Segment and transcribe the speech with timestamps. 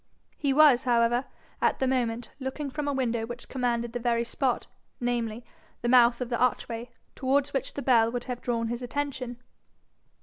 [0.35, 1.25] He was, however,
[1.61, 4.65] at the moment, looking from a window which commanded the very spot
[4.99, 5.45] namely,
[5.83, 9.37] the mouth of the archway towards which the bell would have drawn his attention.